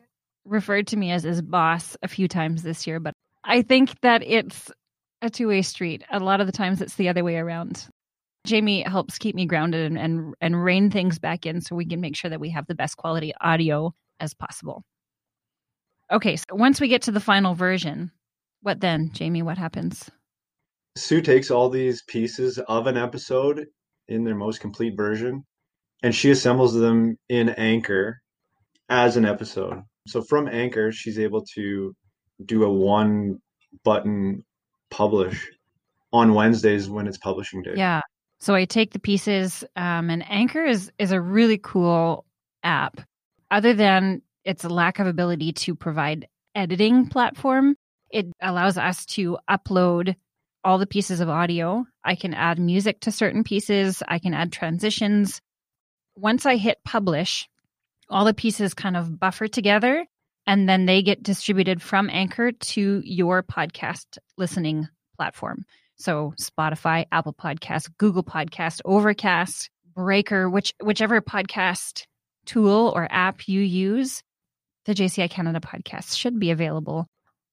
referred 0.44 0.87
to 0.88 0.97
me 0.97 1.11
as 1.11 1.25
his 1.25 1.42
boss 1.42 1.97
a 2.04 2.09
few 2.09 2.28
times 2.28 2.62
this 2.62 2.87
year, 2.87 3.00
but 3.00 3.14
I 3.42 3.62
think 3.62 4.00
that 4.02 4.23
it's 4.23 4.71
a 5.23 5.28
two 5.28 5.49
way 5.49 5.62
street. 5.62 6.04
A 6.12 6.21
lot 6.21 6.40
of 6.40 6.47
the 6.47 6.52
times 6.52 6.80
it's 6.80 6.94
the 6.94 7.09
other 7.09 7.25
way 7.25 7.37
around. 7.37 7.88
Jamie 8.46 8.82
helps 8.82 9.18
keep 9.18 9.34
me 9.34 9.46
grounded 9.46 9.86
and, 9.86 9.98
and, 9.98 10.34
and 10.40 10.62
rein 10.62 10.90
things 10.90 11.18
back 11.18 11.46
in 11.46 11.60
so 11.60 11.74
we 11.74 11.86
can 11.86 12.00
make 12.00 12.14
sure 12.14 12.30
that 12.30 12.40
we 12.40 12.50
have 12.50 12.66
the 12.66 12.74
best 12.74 12.96
quality 12.96 13.32
audio 13.40 13.94
as 14.20 14.34
possible. 14.34 14.84
Okay, 16.12 16.36
so 16.36 16.44
once 16.52 16.80
we 16.80 16.88
get 16.88 17.02
to 17.02 17.12
the 17.12 17.20
final 17.20 17.54
version, 17.54 18.10
what 18.60 18.80
then, 18.80 19.10
Jamie? 19.12 19.42
What 19.42 19.58
happens? 19.58 20.10
Sue 20.96 21.22
takes 21.22 21.50
all 21.50 21.70
these 21.70 22.02
pieces 22.02 22.58
of 22.58 22.86
an 22.86 22.96
episode 22.96 23.66
in 24.08 24.24
their 24.24 24.34
most 24.34 24.60
complete 24.60 24.96
version 24.96 25.44
and 26.04 26.14
she 26.14 26.30
assembles 26.30 26.74
them 26.74 27.18
in 27.30 27.48
Anchor 27.48 28.20
as 28.90 29.16
an 29.16 29.24
episode. 29.24 29.82
So 30.06 30.20
from 30.20 30.48
Anchor, 30.48 30.92
she's 30.92 31.18
able 31.18 31.42
to 31.54 31.96
do 32.44 32.64
a 32.64 32.70
one 32.70 33.40
button 33.84 34.44
publish 34.90 35.50
on 36.12 36.34
Wednesdays 36.34 36.90
when 36.90 37.06
it's 37.06 37.16
publishing 37.16 37.62
day. 37.62 37.72
Yeah. 37.76 38.02
So 38.44 38.54
I 38.54 38.66
take 38.66 38.92
the 38.92 38.98
pieces, 38.98 39.64
um, 39.74 40.10
and 40.10 40.22
Anchor 40.28 40.62
is 40.62 40.92
is 40.98 41.12
a 41.12 41.20
really 41.20 41.56
cool 41.56 42.26
app. 42.62 43.00
Other 43.50 43.72
than 43.72 44.20
its 44.44 44.64
lack 44.66 44.98
of 44.98 45.06
ability 45.06 45.54
to 45.64 45.74
provide 45.74 46.28
editing 46.54 47.08
platform, 47.08 47.74
it 48.10 48.26
allows 48.42 48.76
us 48.76 49.06
to 49.16 49.38
upload 49.48 50.14
all 50.62 50.76
the 50.76 50.86
pieces 50.86 51.20
of 51.20 51.30
audio. 51.30 51.86
I 52.04 52.16
can 52.16 52.34
add 52.34 52.58
music 52.58 53.00
to 53.00 53.10
certain 53.10 53.44
pieces. 53.44 54.02
I 54.06 54.18
can 54.18 54.34
add 54.34 54.52
transitions. 54.52 55.40
Once 56.14 56.44
I 56.44 56.56
hit 56.56 56.76
publish, 56.84 57.48
all 58.10 58.26
the 58.26 58.34
pieces 58.34 58.74
kind 58.74 58.98
of 58.98 59.18
buffer 59.18 59.48
together 59.48 60.04
and 60.46 60.68
then 60.68 60.84
they 60.84 61.02
get 61.02 61.22
distributed 61.22 61.80
from 61.80 62.10
Anchor 62.10 62.52
to 62.52 63.00
your 63.06 63.42
podcast 63.42 64.18
listening 64.36 64.86
platform. 65.16 65.64
So 66.04 66.34
Spotify, 66.38 67.06
Apple 67.12 67.32
Podcast, 67.32 67.88
Google 67.96 68.23
Podcast, 68.23 68.82
Overcast, 68.84 69.70
Breaker, 69.94 70.50
which 70.50 70.75
whichever 70.82 71.23
podcast 71.23 72.04
tool 72.44 72.92
or 72.94 73.08
app 73.11 73.49
you 73.49 73.62
use, 73.62 74.23
the 74.84 74.94
JCI 74.94 75.30
Canada 75.30 75.61
podcast 75.61 76.18
should 76.18 76.38
be 76.38 76.50
available 76.50 77.08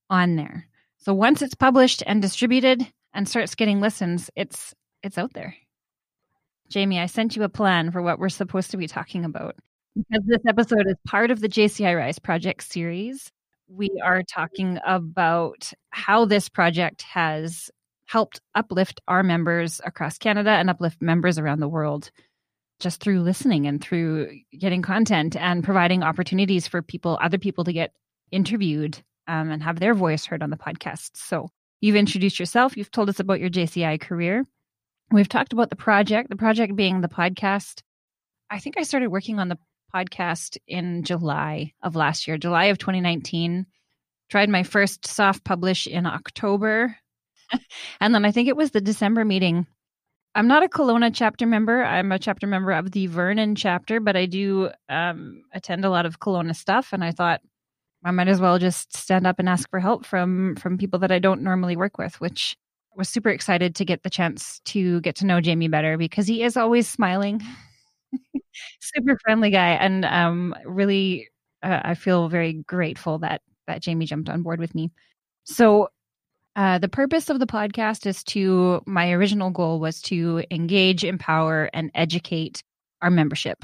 on 0.10 0.36
there. 0.36 0.68
So 0.98 1.14
once 1.14 1.42
it's 1.42 1.56
published 1.56 2.04
and 2.06 2.22
distributed 2.22 2.86
and 3.14 3.26
starts 3.26 3.56
getting 3.56 3.80
listens, 3.80 4.30
it's 4.36 4.74
it's 5.02 5.18
out 5.18 5.32
there. 5.32 5.56
Jamie, 6.68 7.00
I 7.00 7.06
sent 7.06 7.38
you 7.38 7.44
a 7.44 7.50
plan 7.50 7.90
for 7.92 8.02
what 8.02 8.20
we're 8.20 8.28
supposed 8.28 8.72
to 8.72 8.78
be 8.78 8.88
talking 8.88 9.24
about. 9.24 9.56
Because 9.96 10.26
this 10.26 10.46
episode 10.46 10.88
is 10.88 10.98
part 11.08 11.32
of 11.32 11.40
the 11.40 11.48
JCI 11.48 11.96
Rise 11.96 12.20
Project 12.20 12.64
series, 12.64 13.32
we 13.70 13.90
are 14.04 14.24
talking 14.24 14.78
about 14.86 15.72
how 15.92 16.26
this 16.26 16.50
project 16.50 17.04
has 17.04 17.72
helped 18.12 18.42
uplift 18.56 19.00
our 19.08 19.24
members 19.24 19.80
across 19.86 20.18
Canada 20.18 20.50
and 20.50 20.70
uplift 20.70 21.02
members 21.02 21.40
around 21.40 21.62
the 21.62 21.68
world 21.70 22.12
just 22.82 23.00
through 23.00 23.22
listening 23.22 23.68
and 23.68 23.82
through 23.82 24.30
getting 24.60 24.82
content 24.82 25.38
and 25.38 25.64
providing 25.64 26.04
opportunities 26.04 26.68
for 26.68 26.82
people, 26.82 27.18
other 27.22 27.38
people 27.38 27.64
to 27.64 27.72
get 27.72 27.94
interviewed 28.30 29.02
um, 29.28 29.50
and 29.50 29.64
have 29.64 29.80
their 29.80 29.94
voice 29.94 30.26
heard 30.26 30.44
on 30.44 30.50
the 30.50 30.58
podcast. 30.58 31.12
So 31.14 31.48
you've 31.80 31.96
introduced 31.96 32.38
yourself, 32.38 32.76
you've 32.76 32.92
told 32.92 33.08
us 33.08 33.22
about 33.22 33.40
your 33.40 33.50
JCI 33.50 34.02
career. 34.02 34.44
We've 35.10 35.30
talked 35.30 35.54
about 35.54 35.70
the 35.70 35.78
project, 35.78 36.30
the 36.30 36.36
project 36.36 36.76
being 36.76 37.00
the 37.00 37.08
podcast. 37.08 37.82
I 38.50 38.60
think 38.60 38.78
I 38.78 38.84
started 38.84 39.08
working 39.08 39.40
on 39.40 39.48
the 39.48 39.58
podcast 39.96 40.58
in 40.68 41.04
July 41.04 41.72
of 41.82 41.96
last 41.96 42.28
year, 42.28 42.38
July 42.38 42.66
of 42.66 42.78
2019. 42.78 43.68
Tried 44.30 44.50
my 44.50 44.64
first 44.64 45.08
soft 45.08 45.46
publish 45.46 45.88
in 45.88 46.06
October. 46.06 46.98
and 48.02 48.14
then 48.16 48.26
I 48.26 48.32
think 48.32 48.48
it 48.48 48.56
was 48.58 48.72
the 48.72 48.82
December 48.82 49.26
meeting. 49.26 49.68
I'm 50.34 50.48
not 50.48 50.64
a 50.64 50.70
Kelowna 50.70 51.12
chapter 51.14 51.46
member. 51.46 51.84
I'm 51.84 52.12
a 52.12 52.20
chapter 52.20 52.48
member 52.48 52.72
of 52.72 52.92
the 52.92 53.08
Vernon 53.08 53.56
chapter, 53.56 54.00
but 54.00 54.16
I 54.16 54.26
do 54.26 54.70
um, 54.88 55.44
attend 55.54 55.84
a 55.84 55.90
lot 55.90 56.06
of 56.06 56.20
Kelowna 56.20 56.56
stuff. 56.56 56.94
And 56.94 57.04
I 57.04 57.12
thought 57.12 57.42
I 58.06 58.12
might 58.12 58.30
as 58.30 58.42
well 58.42 58.58
just 58.60 58.96
stand 58.96 59.28
up 59.28 59.40
and 59.40 59.50
ask 59.50 59.70
for 59.70 59.80
help 59.80 60.06
from 60.06 60.56
from 60.56 60.78
people 60.78 61.00
that 61.00 61.12
I 61.12 61.20
don't 61.20 61.42
normally 61.44 61.76
work 61.76 61.98
with, 61.98 62.20
which 62.22 62.56
was 62.96 63.10
super 63.10 63.30
excited 63.30 63.76
to 63.76 63.86
get 63.86 64.04
the 64.04 64.10
chance 64.10 64.60
to 64.66 65.02
get 65.02 65.16
to 65.18 65.26
know 65.26 65.42
Jamie 65.42 65.68
better 65.68 65.98
because 65.98 66.28
he 66.28 66.44
is 66.44 66.58
always 66.58 66.88
smiling. 66.88 67.42
super 68.80 69.18
friendly 69.24 69.50
guy 69.50 69.70
and 69.72 70.06
um 70.06 70.54
really 70.66 71.28
uh, 71.64 71.80
i 71.84 71.94
feel 71.96 72.30
very 72.30 72.54
grateful 72.54 73.20
that 73.20 73.42
that 73.68 73.82
jamie 73.82 74.06
jumped 74.06 74.30
on 74.30 74.42
board 74.44 74.60
with 74.60 74.76
me 74.76 74.92
so 75.44 75.90
uh, 76.56 76.78
the 76.80 76.90
purpose 76.90 77.30
of 77.30 77.40
the 77.40 77.48
podcast 77.48 78.06
is 78.06 78.24
to 78.26 78.82
my 78.86 79.12
original 79.12 79.50
goal 79.50 79.80
was 79.80 80.02
to 80.04 80.44
engage 80.52 81.04
empower 81.04 81.70
and 81.74 81.92
educate 81.96 82.64
our 83.02 83.10
membership 83.10 83.64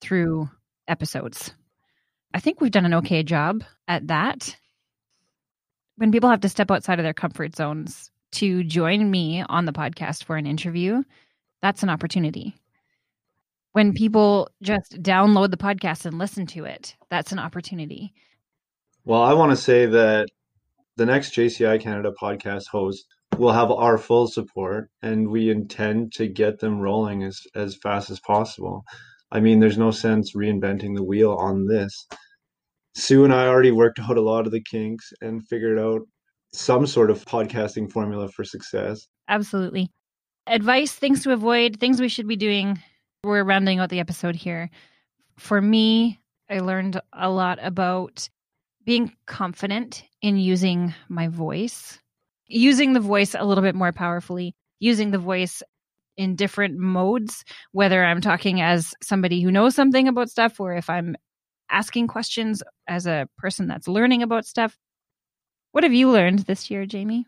through 0.00 0.48
episodes. 0.86 1.52
I 2.34 2.40
think 2.40 2.60
we've 2.60 2.70
done 2.70 2.84
an 2.84 2.94
okay 2.94 3.22
job 3.22 3.64
at 3.86 4.06
that. 4.08 4.56
When 5.96 6.12
people 6.12 6.30
have 6.30 6.40
to 6.40 6.48
step 6.48 6.70
outside 6.70 6.98
of 6.98 7.04
their 7.04 7.14
comfort 7.14 7.56
zones 7.56 8.10
to 8.32 8.62
join 8.62 9.10
me 9.10 9.42
on 9.48 9.64
the 9.64 9.72
podcast 9.72 10.24
for 10.24 10.36
an 10.36 10.46
interview 10.46 11.02
that's 11.60 11.82
an 11.82 11.90
opportunity. 11.90 12.54
When 13.72 13.92
people 13.92 14.50
just 14.62 15.02
download 15.02 15.50
the 15.50 15.56
podcast 15.56 16.06
and 16.06 16.18
listen 16.18 16.46
to 16.48 16.64
it, 16.64 16.96
that's 17.10 17.32
an 17.32 17.38
opportunity. 17.38 18.12
Well, 19.04 19.22
I 19.22 19.34
want 19.34 19.50
to 19.50 19.56
say 19.56 19.86
that 19.86 20.28
the 20.98 21.06
next 21.06 21.32
JCI 21.32 21.80
Canada 21.80 22.12
podcast 22.20 22.66
host 22.66 23.06
will 23.38 23.52
have 23.52 23.70
our 23.70 23.96
full 23.98 24.26
support 24.26 24.90
and 25.00 25.28
we 25.28 25.48
intend 25.48 26.12
to 26.14 26.26
get 26.26 26.58
them 26.58 26.80
rolling 26.80 27.22
as, 27.22 27.40
as 27.54 27.76
fast 27.76 28.10
as 28.10 28.18
possible. 28.18 28.82
I 29.30 29.38
mean, 29.38 29.60
there's 29.60 29.78
no 29.78 29.92
sense 29.92 30.34
reinventing 30.34 30.96
the 30.96 31.04
wheel 31.04 31.34
on 31.34 31.66
this. 31.66 32.06
Sue 32.96 33.24
and 33.24 33.32
I 33.32 33.46
already 33.46 33.70
worked 33.70 34.00
out 34.00 34.16
a 34.16 34.20
lot 34.20 34.46
of 34.46 34.52
the 34.52 34.62
kinks 34.62 35.12
and 35.20 35.46
figured 35.46 35.78
out 35.78 36.00
some 36.52 36.84
sort 36.84 37.12
of 37.12 37.24
podcasting 37.26 37.92
formula 37.92 38.28
for 38.28 38.42
success. 38.42 39.06
Absolutely. 39.28 39.92
Advice, 40.48 40.92
things 40.92 41.22
to 41.22 41.32
avoid, 41.32 41.78
things 41.78 42.00
we 42.00 42.08
should 42.08 42.26
be 42.26 42.36
doing 42.36 42.82
we're 43.22 43.44
rounding 43.44 43.78
out 43.78 43.90
the 43.90 44.00
episode 44.00 44.34
here. 44.36 44.70
For 45.38 45.60
me, 45.60 46.18
I 46.50 46.60
learned 46.60 47.00
a 47.12 47.30
lot 47.30 47.58
about 47.62 48.28
being 48.88 49.12
confident 49.26 50.02
in 50.22 50.38
using 50.38 50.94
my 51.10 51.28
voice, 51.28 51.98
using 52.46 52.94
the 52.94 53.00
voice 53.00 53.34
a 53.38 53.44
little 53.44 53.60
bit 53.60 53.74
more 53.74 53.92
powerfully, 53.92 54.54
using 54.78 55.10
the 55.10 55.18
voice 55.18 55.62
in 56.16 56.34
different 56.34 56.78
modes, 56.78 57.44
whether 57.72 58.02
I'm 58.02 58.22
talking 58.22 58.62
as 58.62 58.94
somebody 59.02 59.42
who 59.42 59.52
knows 59.52 59.74
something 59.74 60.08
about 60.08 60.30
stuff 60.30 60.58
or 60.58 60.72
if 60.74 60.88
I'm 60.88 61.16
asking 61.68 62.06
questions 62.06 62.62
as 62.86 63.06
a 63.06 63.28
person 63.36 63.66
that's 63.66 63.88
learning 63.88 64.22
about 64.22 64.46
stuff. 64.46 64.78
What 65.72 65.84
have 65.84 65.92
you 65.92 66.10
learned 66.10 66.38
this 66.46 66.70
year, 66.70 66.86
Jamie? 66.86 67.26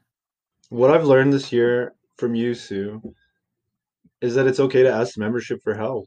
What 0.71 0.91
I've 0.91 1.05
learned 1.05 1.35
this 1.35 1.53
year 1.53 1.93
from 2.17 2.35
you, 2.35 2.55
Sue, 2.55 3.03
is 4.23 4.35
that 4.35 4.47
it's 4.47 4.61
okay 4.61 4.83
to 4.83 4.91
ask 4.91 5.19
membership 5.19 5.61
for 5.63 5.75
help. 5.75 6.07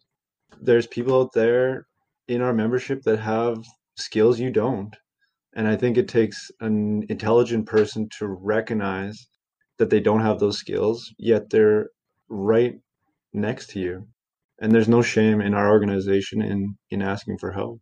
There's 0.60 0.88
people 0.88 1.22
out 1.22 1.31
there 1.31 1.86
in 2.27 2.41
our 2.41 2.53
membership 2.53 3.03
that 3.03 3.19
have 3.19 3.63
skills 3.98 4.39
you 4.39 4.50
don't. 4.50 4.95
And 5.55 5.67
I 5.67 5.75
think 5.75 5.98
it 5.98 6.07
takes 6.07 6.50
an 6.62 7.03
intelligent 7.10 7.65
person 7.65 8.10
to 8.17 8.27
recognize 8.27 9.27
that 9.77 9.89
they 9.89 10.00
don't 10.00 10.22
have 10.22 10.39
those 10.39 10.57
skills, 10.57 11.13
yet 11.17 11.50
they're 11.50 11.89
right 12.29 12.75
next 13.33 13.69
to 13.72 13.79
you. 13.79 14.07
And 14.60 14.72
there's 14.72 14.88
no 14.88 15.01
shame 15.01 15.41
in 15.41 15.53
our 15.53 15.69
organization 15.69 16.41
in, 16.41 16.75
in 16.89 17.01
asking 17.01 17.38
for 17.38 17.51
help. 17.51 17.81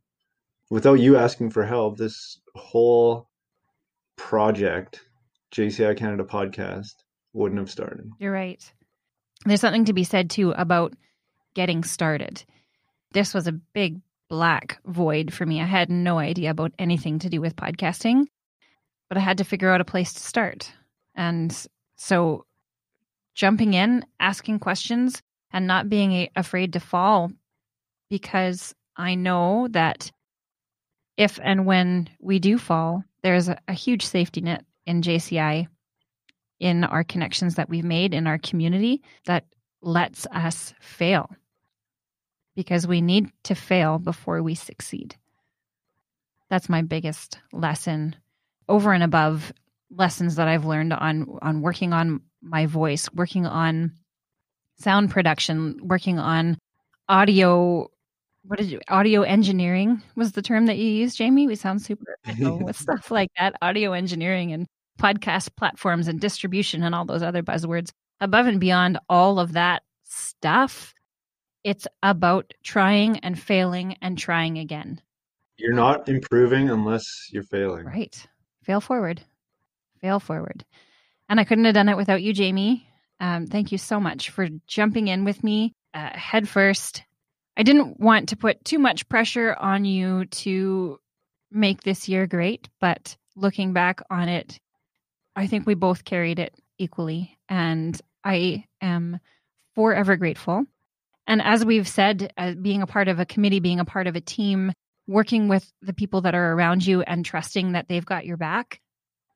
Without 0.69 0.99
you 0.99 1.17
asking 1.17 1.51
for 1.51 1.65
help, 1.65 1.97
this 1.97 2.39
whole 2.55 3.29
project, 4.15 5.01
JCI 5.53 5.97
Canada 5.97 6.23
podcast, 6.23 6.93
wouldn't 7.33 7.59
have 7.59 7.69
started. 7.69 8.09
You're 8.19 8.31
right 8.31 8.71
there's 9.45 9.61
something 9.61 9.85
to 9.85 9.93
be 9.93 10.03
said 10.03 10.29
too 10.29 10.51
about 10.51 10.93
getting 11.53 11.83
started. 11.83 12.43
This 13.13 13.33
was 13.33 13.47
a 13.47 13.51
big, 13.51 13.99
black 14.31 14.79
void 14.85 15.33
for 15.33 15.45
me. 15.45 15.59
I 15.59 15.65
had 15.65 15.89
no 15.89 16.17
idea 16.17 16.51
about 16.51 16.71
anything 16.79 17.19
to 17.19 17.29
do 17.29 17.41
with 17.41 17.57
podcasting, 17.57 18.27
but 19.09 19.17
I 19.17 19.21
had 19.21 19.39
to 19.39 19.43
figure 19.43 19.69
out 19.69 19.81
a 19.81 19.85
place 19.85 20.13
to 20.13 20.21
start. 20.21 20.71
And 21.15 21.53
so 21.97 22.45
jumping 23.35 23.73
in, 23.73 24.05
asking 24.21 24.59
questions, 24.59 25.21
and 25.51 25.67
not 25.67 25.89
being 25.89 26.13
a- 26.13 26.31
afraid 26.37 26.71
to 26.73 26.79
fall 26.79 27.29
because 28.09 28.73
I 28.95 29.15
know 29.15 29.67
that 29.71 30.13
if 31.17 31.37
and 31.43 31.65
when 31.65 32.09
we 32.21 32.39
do 32.39 32.57
fall, 32.57 33.03
there's 33.23 33.49
a, 33.49 33.57
a 33.67 33.73
huge 33.73 34.05
safety 34.05 34.39
net 34.39 34.63
in 34.85 35.01
JCI 35.01 35.67
in 36.61 36.85
our 36.85 37.03
connections 37.03 37.55
that 37.55 37.67
we've 37.67 37.83
made 37.83 38.13
in 38.13 38.27
our 38.27 38.37
community 38.37 39.01
that 39.25 39.43
lets 39.81 40.25
us 40.27 40.73
fail 40.79 41.29
because 42.61 42.85
we 42.85 43.01
need 43.01 43.31
to 43.43 43.55
fail 43.55 43.97
before 43.97 44.43
we 44.43 44.55
succeed. 44.55 45.15
That's 46.49 46.69
my 46.69 46.81
biggest 46.83 47.39
lesson 47.51 48.15
over 48.69 48.93
and 48.93 49.03
above 49.03 49.51
lessons 49.89 50.35
that 50.35 50.47
I've 50.47 50.65
learned 50.65 50.93
on 50.93 51.39
on 51.41 51.61
working 51.61 51.91
on 51.91 52.21
my 52.41 52.67
voice, 52.67 53.09
working 53.13 53.45
on 53.45 53.93
sound 54.77 55.09
production, 55.09 55.79
working 55.81 56.19
on 56.19 56.57
audio 57.09 57.89
what 58.43 58.57
did 58.57 58.71
you 58.71 58.79
audio 58.87 59.21
engineering 59.21 60.01
was 60.15 60.31
the 60.31 60.41
term 60.41 60.65
that 60.67 60.77
you 60.77 60.87
used, 60.87 61.17
Jamie? 61.17 61.47
We 61.47 61.55
sound 61.55 61.81
super 61.81 62.17
with 62.39 62.77
stuff 62.77 63.09
like 63.11 63.29
that, 63.37 63.55
audio 63.61 63.93
engineering 63.93 64.51
and 64.51 64.67
podcast 64.99 65.55
platforms 65.55 66.07
and 66.07 66.19
distribution 66.19 66.83
and 66.83 66.93
all 66.93 67.05
those 67.05 67.23
other 67.23 67.43
buzzwords. 67.43 67.89
Above 68.19 68.45
and 68.45 68.59
beyond 68.59 68.99
all 69.09 69.39
of 69.39 69.53
that 69.53 69.81
stuff, 70.03 70.93
it's 71.63 71.87
about 72.03 72.53
trying 72.63 73.19
and 73.19 73.39
failing 73.39 73.97
and 74.01 74.17
trying 74.17 74.57
again. 74.57 75.01
You're 75.57 75.73
not 75.73 76.09
improving 76.09 76.69
unless 76.69 77.29
you're 77.31 77.43
failing. 77.43 77.85
Right. 77.85 78.27
Fail 78.63 78.81
forward. 78.81 79.21
Fail 79.99 80.19
forward. 80.19 80.65
And 81.29 81.39
I 81.39 81.43
couldn't 81.43 81.65
have 81.65 81.75
done 81.75 81.89
it 81.89 81.97
without 81.97 82.21
you, 82.23 82.33
Jamie. 82.33 82.87
Um, 83.19 83.45
thank 83.45 83.71
you 83.71 83.77
so 83.77 83.99
much 83.99 84.31
for 84.31 84.47
jumping 84.65 85.07
in 85.07 85.23
with 85.23 85.43
me 85.43 85.73
uh, 85.93 86.09
head 86.13 86.49
first. 86.49 87.03
I 87.55 87.63
didn't 87.63 87.99
want 87.99 88.29
to 88.29 88.37
put 88.37 88.63
too 88.65 88.79
much 88.79 89.07
pressure 89.07 89.55
on 89.59 89.85
you 89.85 90.25
to 90.25 90.99
make 91.51 91.83
this 91.83 92.09
year 92.09 92.25
great, 92.25 92.69
but 92.79 93.15
looking 93.35 93.73
back 93.73 94.01
on 94.09 94.29
it, 94.29 94.59
I 95.35 95.47
think 95.47 95.65
we 95.65 95.75
both 95.75 96.05
carried 96.05 96.39
it 96.39 96.55
equally. 96.77 97.37
And 97.49 97.99
I 98.23 98.65
am 98.81 99.19
forever 99.75 100.15
grateful. 100.15 100.65
And 101.27 101.41
as 101.41 101.63
we've 101.63 101.87
said, 101.87 102.33
uh, 102.37 102.53
being 102.53 102.81
a 102.81 102.87
part 102.87 103.07
of 103.07 103.19
a 103.19 103.25
committee, 103.25 103.59
being 103.59 103.79
a 103.79 103.85
part 103.85 104.07
of 104.07 104.15
a 104.15 104.21
team, 104.21 104.73
working 105.07 105.47
with 105.47 105.71
the 105.81 105.93
people 105.93 106.21
that 106.21 106.35
are 106.35 106.53
around 106.53 106.85
you 106.85 107.01
and 107.01 107.25
trusting 107.25 107.73
that 107.73 107.87
they've 107.87 108.05
got 108.05 108.25
your 108.25 108.37
back 108.37 108.81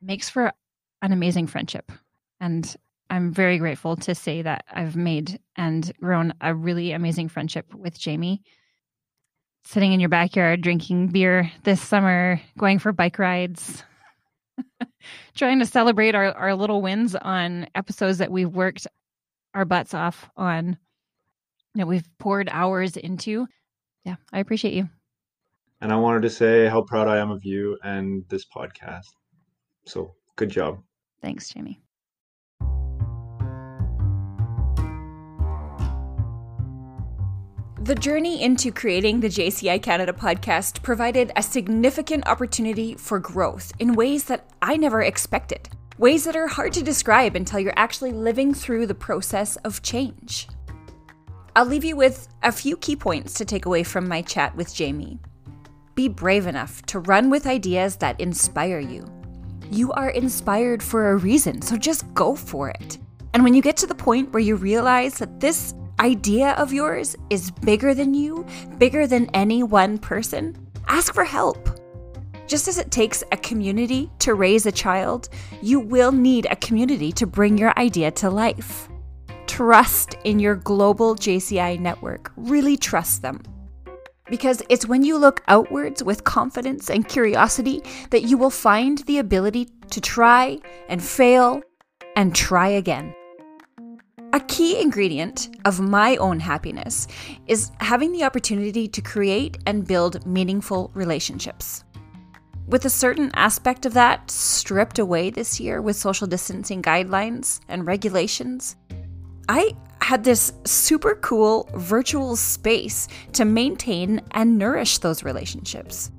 makes 0.01 0.29
for 0.29 0.53
an 1.01 1.11
amazing 1.11 1.47
friendship. 1.47 1.91
And 2.39 2.75
I'm 3.09 3.31
very 3.31 3.57
grateful 3.57 3.95
to 3.97 4.15
say 4.15 4.41
that 4.41 4.65
I've 4.71 4.95
made 4.95 5.39
and 5.55 5.91
grown 5.99 6.33
a 6.41 6.55
really 6.55 6.91
amazing 6.91 7.29
friendship 7.29 7.73
with 7.73 7.97
Jamie. 7.97 8.41
Sitting 9.63 9.93
in 9.93 9.99
your 9.99 10.09
backyard, 10.09 10.61
drinking 10.61 11.07
beer 11.07 11.51
this 11.63 11.81
summer, 11.81 12.39
going 12.57 12.77
for 12.79 12.91
bike 12.91 13.17
rides, 13.17 13.83
trying 15.35 15.59
to 15.59 15.65
celebrate 15.65 16.13
our, 16.13 16.31
our 16.33 16.55
little 16.55 16.81
wins 16.81 17.15
on 17.15 17.67
episodes 17.73 18.19
that 18.19 18.31
we've 18.31 18.49
worked 18.49 18.87
our 19.53 19.65
butts 19.65 19.93
off 19.93 20.29
on, 20.35 20.77
that 21.75 21.87
we've 21.87 22.07
poured 22.19 22.49
hours 22.51 22.97
into. 22.97 23.47
Yeah, 24.03 24.15
I 24.31 24.39
appreciate 24.39 24.73
you. 24.73 24.89
And 25.81 25.91
I 25.91 25.97
wanted 25.97 26.21
to 26.23 26.29
say 26.29 26.67
how 26.67 26.81
proud 26.81 27.07
I 27.07 27.17
am 27.17 27.31
of 27.31 27.43
you 27.43 27.77
and 27.83 28.23
this 28.29 28.45
podcast. 28.45 29.11
So 29.85 30.15
good 30.35 30.49
job. 30.49 30.81
Thanks, 31.21 31.49
Jamie. 31.49 31.81
The 37.85 37.93
journey 37.93 38.41
into 38.41 38.71
creating 38.71 39.19
the 39.19 39.29
JCI 39.29 39.79
Canada 39.83 40.11
podcast 40.11 40.81
provided 40.81 41.31
a 41.35 41.43
significant 41.43 42.27
opportunity 42.27 42.95
for 42.95 43.19
growth 43.19 43.71
in 43.77 43.93
ways 43.93 44.23
that 44.23 44.49
I 44.59 44.75
never 44.75 45.03
expected. 45.03 45.69
Ways 45.99 46.23
that 46.23 46.35
are 46.35 46.47
hard 46.47 46.73
to 46.73 46.83
describe 46.83 47.35
until 47.35 47.59
you're 47.59 47.77
actually 47.77 48.11
living 48.11 48.55
through 48.55 48.87
the 48.87 48.95
process 48.95 49.55
of 49.57 49.83
change. 49.83 50.47
I'll 51.57 51.65
leave 51.65 51.85
you 51.85 51.95
with 51.95 52.27
a 52.43 52.51
few 52.51 52.75
key 52.75 52.97
points 52.97 53.33
to 53.35 53.45
take 53.45 53.65
away 53.65 53.83
from 53.83 54.09
my 54.09 54.21
chat 54.21 54.53
with 54.57 54.75
Jamie. 54.75 55.19
Be 55.95 56.09
brave 56.09 56.47
enough 56.47 56.81
to 56.87 56.99
run 56.99 57.29
with 57.29 57.47
ideas 57.47 57.95
that 57.97 58.19
inspire 58.19 58.81
you. 58.81 59.05
You 59.71 59.93
are 59.93 60.09
inspired 60.09 60.83
for 60.83 61.11
a 61.11 61.15
reason, 61.15 61.61
so 61.61 61.77
just 61.77 62.13
go 62.13 62.35
for 62.35 62.71
it. 62.71 62.97
And 63.33 63.41
when 63.41 63.53
you 63.53 63.61
get 63.61 63.77
to 63.77 63.87
the 63.87 63.95
point 63.95 64.33
where 64.33 64.43
you 64.43 64.57
realize 64.57 65.17
that 65.19 65.39
this 65.39 65.73
idea 66.01 66.51
of 66.55 66.73
yours 66.73 67.15
is 67.29 67.51
bigger 67.51 67.93
than 67.93 68.13
you, 68.13 68.45
bigger 68.77 69.07
than 69.07 69.29
any 69.33 69.63
one 69.63 69.97
person, 69.97 70.57
ask 70.89 71.13
for 71.13 71.23
help. 71.23 71.69
Just 72.47 72.67
as 72.67 72.77
it 72.77 72.91
takes 72.91 73.23
a 73.31 73.37
community 73.37 74.11
to 74.19 74.33
raise 74.33 74.65
a 74.65 74.73
child, 74.73 75.29
you 75.61 75.79
will 75.79 76.11
need 76.11 76.47
a 76.51 76.57
community 76.57 77.13
to 77.13 77.25
bring 77.25 77.57
your 77.57 77.71
idea 77.79 78.11
to 78.11 78.29
life. 78.29 78.89
Trust 79.47 80.15
in 80.23 80.39
your 80.39 80.55
global 80.55 81.15
JCI 81.15 81.79
network. 81.79 82.31
Really 82.35 82.77
trust 82.77 83.21
them. 83.21 83.41
Because 84.29 84.61
it's 84.69 84.87
when 84.87 85.03
you 85.03 85.17
look 85.17 85.43
outwards 85.47 86.03
with 86.03 86.23
confidence 86.23 86.89
and 86.89 87.07
curiosity 87.07 87.81
that 88.09 88.23
you 88.23 88.37
will 88.37 88.49
find 88.49 88.97
the 88.99 89.19
ability 89.19 89.69
to 89.91 90.01
try 90.01 90.57
and 90.89 91.03
fail 91.03 91.61
and 92.15 92.35
try 92.35 92.69
again. 92.69 93.13
A 94.33 94.39
key 94.41 94.81
ingredient 94.81 95.55
of 95.63 95.79
my 95.79 96.17
own 96.17 96.39
happiness 96.39 97.07
is 97.47 97.71
having 97.79 98.11
the 98.11 98.23
opportunity 98.23 98.87
to 98.87 99.01
create 99.01 99.59
and 99.65 99.87
build 99.87 100.25
meaningful 100.25 100.91
relationships. 100.93 101.85
With 102.67 102.83
a 102.85 102.89
certain 102.89 103.29
aspect 103.35 103.85
of 103.85 103.93
that 103.93 104.29
stripped 104.31 104.97
away 104.97 105.29
this 105.29 105.59
year 105.59 105.81
with 105.81 105.95
social 105.95 106.25
distancing 106.25 106.81
guidelines 106.81 107.59
and 107.69 107.85
regulations, 107.85 108.75
I 109.47 109.75
had 110.01 110.23
this 110.23 110.53
super 110.65 111.15
cool 111.15 111.69
virtual 111.75 112.35
space 112.35 113.07
to 113.33 113.45
maintain 113.45 114.21
and 114.31 114.57
nourish 114.57 114.99
those 114.99 115.23
relationships. 115.23 116.11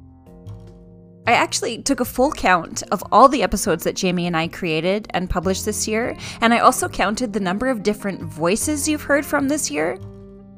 I 1.29 1.33
actually 1.33 1.83
took 1.83 1.99
a 1.99 2.05
full 2.05 2.31
count 2.31 2.85
of 2.93 3.03
all 3.11 3.29
the 3.29 3.43
episodes 3.43 3.83
that 3.85 3.97
Jamie 3.97 4.29
and 4.29 4.37
I 4.37 4.47
created 4.47 5.09
and 5.11 5.29
published 5.29 5.65
this 5.65 5.89
year, 5.89 6.17
and 6.41 6.55
I 6.55 6.61
also 6.61 6.89
counted 6.89 7.33
the 7.33 7.41
number 7.41 7.67
of 7.67 7.83
different 7.83 8.23
voices 8.23 8.89
you've 8.89 9.03
heard 9.03 9.27
from 9.27 9.49
this 9.49 9.69
year. 9.69 9.99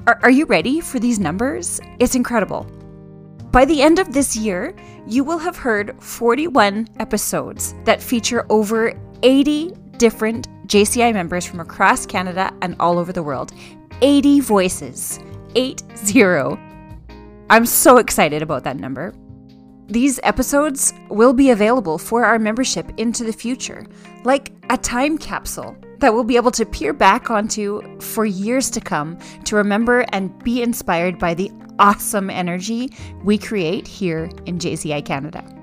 Are, 0.06 0.18
are 0.22 0.30
you 0.30 0.44
ready 0.44 0.80
for 0.80 0.98
these 0.98 1.18
numbers? 1.18 1.80
It's 1.98 2.14
incredible. 2.14 2.64
By 3.50 3.64
the 3.64 3.80
end 3.80 3.98
of 3.98 4.12
this 4.12 4.36
year, 4.36 4.74
you 5.06 5.24
will 5.24 5.38
have 5.38 5.56
heard 5.56 5.96
41 6.02 6.88
episodes 6.98 7.74
that 7.84 8.02
feature 8.02 8.44
over 8.50 8.92
80 9.22 9.72
different 9.98 10.48
JCI 10.68 11.12
members 11.12 11.44
from 11.44 11.60
across 11.60 12.06
Canada 12.06 12.52
and 12.62 12.76
all 12.80 12.98
over 12.98 13.12
the 13.12 13.22
world. 13.22 13.52
80 14.00 14.40
voices. 14.40 15.18
8 15.54 15.82
0. 15.96 16.58
I'm 17.50 17.66
so 17.66 17.96
excited 17.96 18.42
about 18.42 18.64
that 18.64 18.76
number. 18.76 19.14
These 19.88 20.20
episodes 20.22 20.92
will 21.08 21.32
be 21.32 21.50
available 21.50 21.96
for 21.96 22.24
our 22.24 22.38
membership 22.38 22.92
into 22.98 23.24
the 23.24 23.32
future, 23.32 23.86
like 24.24 24.52
a 24.68 24.76
time 24.76 25.16
capsule 25.16 25.74
that 26.00 26.12
we'll 26.12 26.24
be 26.24 26.36
able 26.36 26.50
to 26.52 26.66
peer 26.66 26.92
back 26.92 27.30
onto 27.30 27.98
for 27.98 28.26
years 28.26 28.70
to 28.70 28.80
come 28.80 29.18
to 29.44 29.56
remember 29.56 30.04
and 30.12 30.44
be 30.44 30.62
inspired 30.62 31.18
by 31.18 31.32
the 31.32 31.50
awesome 31.78 32.28
energy 32.28 32.90
we 33.24 33.38
create 33.38 33.88
here 33.88 34.30
in 34.46 34.58
JCI 34.58 35.04
Canada. 35.04 35.57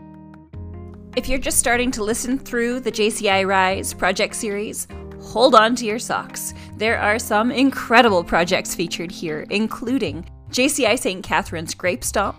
If 1.15 1.29
you're 1.29 1.39
just 1.39 1.59
starting 1.59 1.91
to 1.91 2.03
listen 2.03 2.37
through 2.37 2.81
the 2.81 2.91
JCI 2.91 3.47
Rise 3.47 3.93
project 3.93 4.35
series, 4.35 4.85
hold 5.21 5.55
on 5.55 5.73
to 5.77 5.85
your 5.85 5.97
socks. 5.97 6.53
There 6.75 6.99
are 6.99 7.19
some 7.19 7.51
incredible 7.51 8.21
projects 8.21 8.75
featured 8.75 9.11
here, 9.11 9.45
including 9.49 10.29
JCI 10.49 10.99
St. 10.99 11.23
Catharines 11.23 11.73
Grape 11.73 12.03
Stomp, 12.03 12.35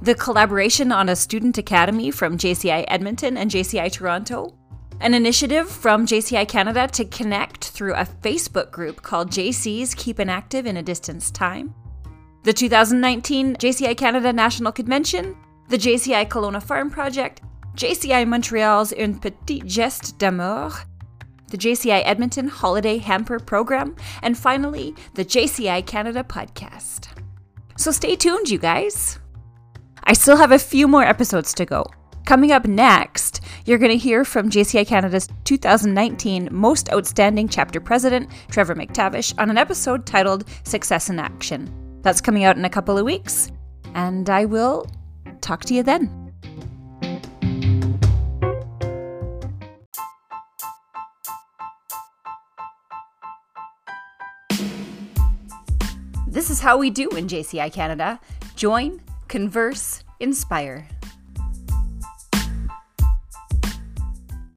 the 0.00 0.14
collaboration 0.14 0.90
on 0.90 1.10
a 1.10 1.16
student 1.16 1.58
academy 1.58 2.10
from 2.10 2.38
JCI 2.38 2.86
Edmonton 2.88 3.36
and 3.36 3.50
JCI 3.50 3.92
Toronto, 3.92 4.56
an 5.00 5.12
initiative 5.12 5.68
from 5.68 6.06
JCI 6.06 6.48
Canada 6.48 6.88
to 6.92 7.04
connect 7.04 7.64
through 7.68 7.92
a 7.92 8.08
Facebook 8.22 8.70
group 8.70 9.02
called 9.02 9.30
JC's 9.30 9.94
Keeping 9.94 10.30
Active 10.30 10.64
in 10.64 10.78
a 10.78 10.82
Distance 10.82 11.30
Time, 11.30 11.74
the 12.42 12.54
2019 12.54 13.56
JCI 13.56 13.94
Canada 13.98 14.32
National 14.32 14.72
Convention, 14.72 15.36
the 15.68 15.76
JCI 15.76 16.26
Kelowna 16.28 16.62
Farm 16.62 16.90
Project, 16.90 17.42
JCI 17.74 18.26
Montreal's 18.28 18.92
Un 18.92 19.18
Petit 19.18 19.60
Geste 19.66 20.16
d'Amour, 20.18 20.70
the 21.48 21.58
JCI 21.58 22.02
Edmonton 22.04 22.46
Holiday 22.46 22.98
Hamper 22.98 23.40
Program, 23.40 23.96
and 24.22 24.38
finally, 24.38 24.94
the 25.14 25.24
JCI 25.24 25.84
Canada 25.84 26.22
podcast. 26.22 27.08
So 27.76 27.90
stay 27.90 28.14
tuned, 28.14 28.48
you 28.48 28.58
guys. 28.58 29.18
I 30.04 30.12
still 30.12 30.36
have 30.36 30.52
a 30.52 30.58
few 30.58 30.86
more 30.86 31.02
episodes 31.02 31.52
to 31.54 31.64
go. 31.64 31.84
Coming 32.26 32.52
up 32.52 32.64
next, 32.66 33.40
you're 33.66 33.78
going 33.78 33.90
to 33.90 33.98
hear 33.98 34.24
from 34.24 34.50
JCI 34.50 34.86
Canada's 34.86 35.28
2019 35.42 36.48
Most 36.52 36.92
Outstanding 36.92 37.48
Chapter 37.48 37.80
President, 37.80 38.30
Trevor 38.50 38.76
McTavish, 38.76 39.34
on 39.38 39.50
an 39.50 39.58
episode 39.58 40.06
titled 40.06 40.44
Success 40.62 41.10
in 41.10 41.18
Action. 41.18 41.68
That's 42.02 42.20
coming 42.20 42.44
out 42.44 42.56
in 42.56 42.64
a 42.64 42.70
couple 42.70 42.96
of 42.96 43.04
weeks, 43.04 43.50
and 43.94 44.30
I 44.30 44.44
will 44.44 44.86
talk 45.40 45.64
to 45.64 45.74
you 45.74 45.82
then. 45.82 46.23
This 56.44 56.58
is 56.58 56.60
how 56.60 56.76
we 56.76 56.90
do 56.90 57.08
in 57.16 57.26
JCI 57.26 57.72
Canada 57.72 58.20
join, 58.54 59.00
converse, 59.28 60.04
inspire. 60.20 60.86